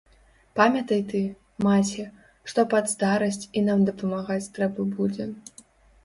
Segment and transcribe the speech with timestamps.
[0.59, 1.19] Памятай ты,
[1.65, 2.05] маці,
[2.51, 5.29] што пад старасць і нам дапамагаць трэба будзе.